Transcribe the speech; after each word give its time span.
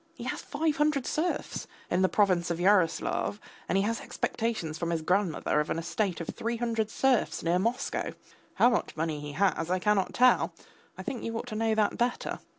He 0.15 0.23
has 0.23 0.41
five 0.41 0.77
hundred 0.77 1.05
serfs 1.05 1.67
in 1.91 2.01
the 2.01 2.09
province 2.09 2.49
of 2.49 2.59
Yaroslav, 2.59 3.39
and 3.69 3.77
he 3.77 3.83
has 3.83 4.01
expectations 4.01 4.79
from 4.79 4.89
his 4.89 5.03
grandmother 5.03 5.59
of 5.59 5.69
an 5.69 5.77
estate 5.77 6.19
of 6.19 6.29
three 6.29 6.57
hundred 6.57 6.89
serfs 6.89 7.43
near 7.43 7.59
Moscow. 7.59 8.13
How 8.55 8.71
much 8.71 8.97
money 8.97 9.19
he 9.21 9.33
has 9.33 9.69
I 9.69 9.77
cannot 9.77 10.15
tell; 10.15 10.53
I 10.97 11.03
think 11.03 11.23
you 11.23 11.37
ought 11.37 11.45
to 11.49 11.55
know 11.55 11.75
that 11.75 11.99
better. 11.99 12.39